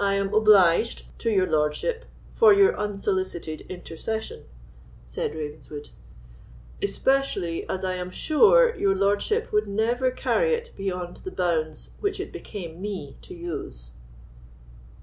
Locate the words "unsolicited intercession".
2.74-4.44